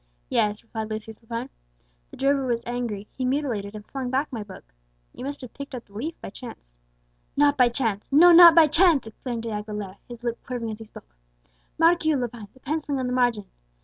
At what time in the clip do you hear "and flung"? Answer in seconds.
3.75-4.09